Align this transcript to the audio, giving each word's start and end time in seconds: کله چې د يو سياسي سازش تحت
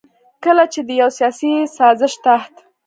کله 0.43 0.63
چې 0.73 0.79
د 0.87 0.89
يو 1.01 1.09
سياسي 1.17 1.53
سازش 1.77 2.13
تحت 2.25 2.53